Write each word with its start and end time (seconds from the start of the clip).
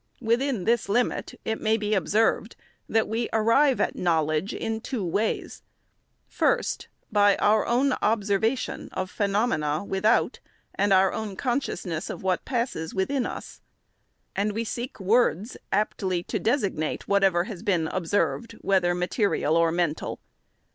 Within 0.19 0.63
this 0.63 0.89
limit, 0.89 1.39
it 1.45 1.61
may 1.61 1.77
be 1.77 1.95
ob 1.95 2.07
served, 2.07 2.55
that 2.89 3.07
we 3.07 3.29
arrive 3.31 3.79
at 3.79 3.95
knowledge 3.95 4.51
in 4.51 4.81
two 4.81 5.05
ways: 5.05 5.61
first, 6.27 6.87
by 7.11 7.35
our 7.35 7.67
own 7.67 7.93
observation 8.01 8.89
of 8.93 9.11
phenomena 9.11 9.83
without, 9.85 10.39
and 10.73 10.91
our 10.91 11.13
own 11.13 11.35
consciousness 11.35 12.09
of 12.09 12.23
what 12.23 12.45
passes 12.45 12.95
within 12.95 13.27
us; 13.27 13.61
and 14.35 14.53
we 14.53 14.63
seek 14.63 14.99
words 14.99 15.55
aptly 15.71 16.23
to 16.23 16.39
designate 16.39 17.07
whatever 17.07 17.43
has 17.43 17.61
been 17.61 17.87
observed, 17.89 18.53
whether 18.53 18.95
material 18.95 19.55
or 19.55 19.71
mental. 19.71 20.19